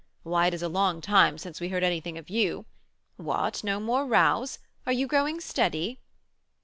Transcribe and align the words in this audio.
Why, 0.23 0.47
it 0.47 0.55
is 0.55 0.63
a 0.63 0.67
long 0.67 0.99
time 0.99 1.37
since 1.37 1.61
we 1.61 1.69
heard 1.69 1.83
anything 1.83 2.17
of 2.17 2.27
you. 2.27 2.65
What, 3.17 3.63
no 3.63 3.79
more 3.79 4.03
rows? 4.07 4.57
Are 4.83 4.91
you 4.93 5.05
growing 5.05 5.39
steady?" 5.39 5.99